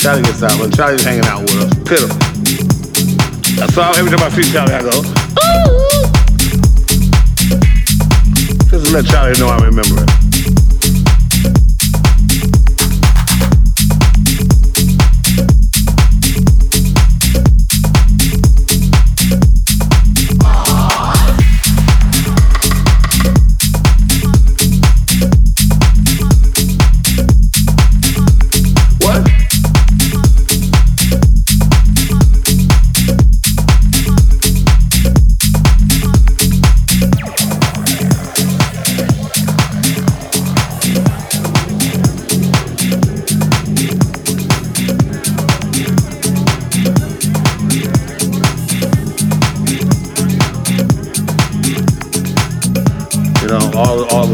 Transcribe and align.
Charlie 0.00 0.22
gets 0.22 0.42
out, 0.42 0.58
but 0.58 0.74
Charlie's 0.74 1.04
hanging 1.04 1.26
out 1.26 1.42
with 1.42 1.56
us. 1.60 1.74
Pitiful. 1.86 2.16
So 3.68 3.82
every 3.82 4.10
time 4.10 4.24
I 4.24 4.30
see 4.30 4.50
Charlie, 4.50 4.72
I 4.72 4.80
go, 4.80 4.88
Ooh. 4.88 6.00
Just 8.70 8.92
let 8.92 9.04
Charlie 9.04 9.38
know 9.38 9.48
I 9.48 9.58
remember 9.58 10.02
it. 10.02 10.19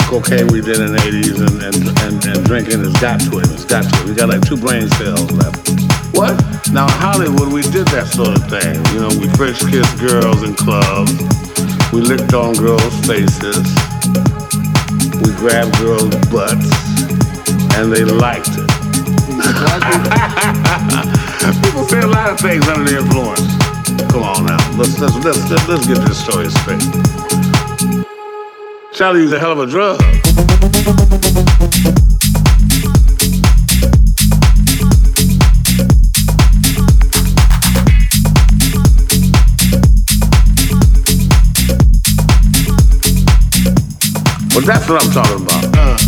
Cocaine 0.06 0.46
we 0.48 0.60
did 0.60 0.80
in 0.80 0.92
the 0.92 0.98
80s 0.98 1.38
and, 1.44 1.62
and, 1.62 1.76
and, 2.02 2.24
and 2.24 2.44
drinking 2.46 2.80
has 2.80 2.92
got 2.98 3.20
to 3.20 3.38
it. 3.38 3.48
It's 3.52 3.64
got 3.64 3.84
to 3.84 3.96
it. 4.00 4.06
We 4.08 4.14
got 4.14 4.28
like 4.30 4.40
two 4.42 4.56
brain 4.56 4.88
cells 4.96 5.30
left. 5.32 5.68
What? 6.16 6.34
Now, 6.72 6.88
in 6.88 6.96
Hollywood, 6.98 7.52
we 7.52 7.62
did 7.62 7.86
that 7.92 8.08
sort 8.08 8.32
of 8.32 8.48
thing. 8.48 8.80
You 8.96 9.04
know, 9.04 9.12
we 9.20 9.28
French 9.36 9.60
kissed 9.68 10.00
girls 10.00 10.40
in 10.42 10.56
clubs. 10.56 11.12
We 11.92 12.00
licked 12.00 12.32
on 12.32 12.56
girls' 12.56 12.96
faces. 13.06 13.68
We 15.20 15.28
grabbed 15.36 15.76
girls' 15.78 16.16
butts. 16.32 16.72
And 17.76 17.92
they 17.92 18.08
liked 18.08 18.56
it. 18.56 18.70
People 21.62 21.84
say 21.86 22.00
a 22.00 22.08
lot 22.08 22.32
of 22.32 22.40
things 22.40 22.66
under 22.66 22.88
the 22.88 22.96
influence. 22.98 23.44
Come 24.10 24.24
on 24.24 24.46
now. 24.46 24.58
Let's, 24.80 24.98
let's, 24.98 25.14
let's, 25.22 25.44
let's 25.68 25.86
get 25.86 26.00
this 26.08 26.18
story 26.24 26.48
straight. 26.50 26.82
Charlie 28.96 29.20
was 29.20 29.32
a 29.34 29.38
hell 29.38 29.52
of 29.52 29.58
a 29.58 29.66
drug. 29.66 30.00
Well, 44.54 44.64
that's 44.64 44.88
what 44.88 45.04
I'm 45.04 45.12
talking 45.12 45.42
about. 45.42 45.76
Uh. 45.76 46.05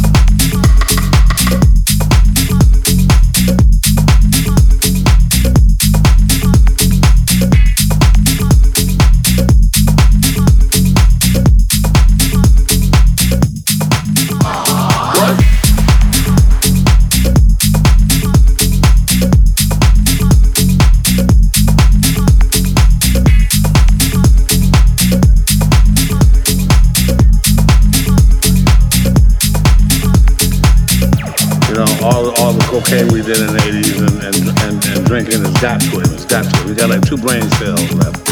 Got 35.60 35.80
to 35.80 35.98
it. 35.98 36.06
It's 36.14 36.24
got 36.24 36.47
to 36.47 36.60
it. 36.62 36.66
We 36.66 36.74
got 36.74 36.90
like 36.90 37.02
two 37.02 37.16
brain 37.16 37.43
cells 37.59 37.93
left. 37.94 38.22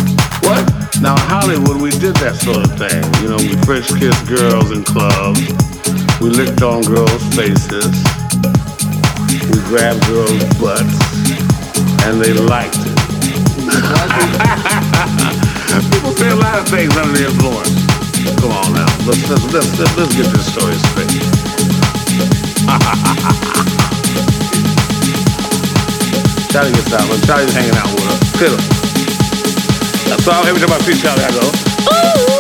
What? 0.46 0.62
Now, 1.02 1.18
in 1.18 1.26
Hollywood, 1.26 1.82
we 1.82 1.90
did 1.90 2.14
that 2.22 2.38
sort 2.38 2.62
of 2.62 2.70
thing. 2.78 3.02
You 3.22 3.28
know, 3.34 3.40
we 3.42 3.58
French 3.66 3.90
kissed 3.98 4.22
girls 4.30 4.70
in 4.70 4.86
clubs. 4.86 5.42
We 6.22 6.30
licked 6.30 6.62
on 6.62 6.86
girls' 6.86 7.26
faces. 7.34 7.90
We 9.50 9.58
grabbed 9.66 10.06
girls' 10.06 10.46
butts. 10.62 10.94
And 12.06 12.22
they 12.22 12.30
liked 12.32 12.78
it. 12.78 12.94
People 15.90 16.14
say 16.14 16.30
a 16.30 16.38
lot 16.38 16.62
of 16.62 16.70
things 16.70 16.94
under 16.96 17.10
the 17.10 17.26
influence. 17.26 17.74
Come 18.38 18.54
on 18.54 18.70
now. 18.72 18.86
Let's, 19.02 19.26
let's, 19.28 19.42
let's, 19.52 19.76
let's, 19.78 19.96
let's 19.98 20.14
get 20.14 20.30
this 20.30 20.46
story 20.46 20.78
straight. 20.94 21.35
Charlie 26.56 26.72
gets 26.72 26.90
out, 26.90 27.06
but 27.10 27.20
Charlie's 27.26 27.52
hanging 27.52 27.76
out 27.76 27.84
with 27.92 28.08
us. 28.08 28.32
Pitiful. 28.38 28.64
So 30.24 30.32
every 30.48 30.58
time 30.58 30.72
I 30.72 30.78
see 30.80 30.96
Charlie, 30.96 31.22
I 31.22 31.30
go, 31.30 31.44
ooh, 31.44 32.32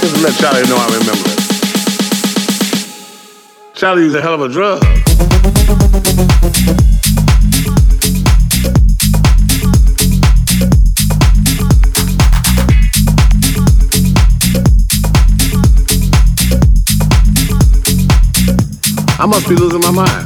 Just 0.00 0.16
to 0.16 0.20
let 0.22 0.32
Charlie 0.40 0.64
know 0.66 0.78
I 0.80 0.86
remember 0.96 1.28
it. 1.28 1.36
Charlie 3.74 4.04
used 4.04 4.16
a 4.16 4.22
hell 4.22 4.32
of 4.32 4.40
a 4.40 4.48
drug. 4.48 4.82
I 19.18 19.26
must 19.26 19.46
be 19.50 19.54
losing 19.54 19.82
my 19.82 19.90
mind. 19.90 20.25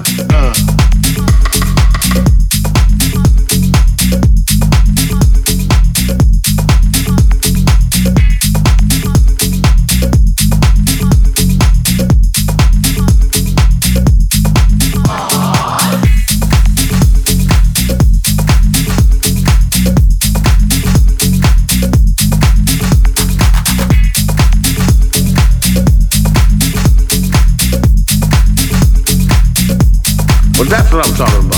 That's 30.90 31.20
what 31.20 31.49